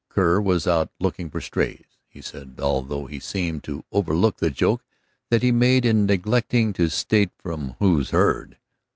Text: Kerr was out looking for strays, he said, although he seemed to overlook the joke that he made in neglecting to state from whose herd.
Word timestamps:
Kerr 0.09 0.41
was 0.41 0.65
out 0.65 0.89
looking 0.99 1.29
for 1.29 1.39
strays, 1.39 1.85
he 2.09 2.21
said, 2.23 2.55
although 2.59 3.05
he 3.05 3.19
seemed 3.19 3.63
to 3.65 3.85
overlook 3.91 4.37
the 4.37 4.49
joke 4.49 4.83
that 5.29 5.43
he 5.43 5.51
made 5.51 5.85
in 5.85 6.07
neglecting 6.07 6.73
to 6.73 6.89
state 6.89 7.29
from 7.37 7.75
whose 7.77 8.09
herd. 8.09 8.57